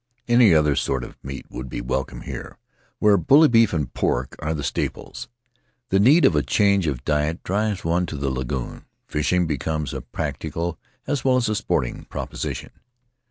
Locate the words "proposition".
12.05-12.71